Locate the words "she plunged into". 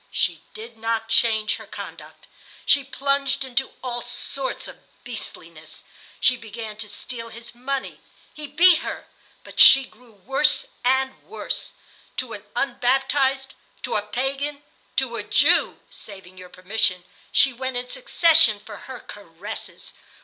2.65-3.73